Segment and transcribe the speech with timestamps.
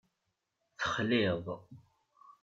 [0.77, 1.45] Texliḍ.